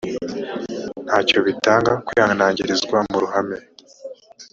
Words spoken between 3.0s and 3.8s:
mu ruhame